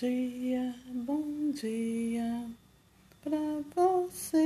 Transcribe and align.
dia, 0.00 0.74
bom 0.92 1.52
dia 1.52 2.50
pra 3.22 3.38
você. 3.76 4.43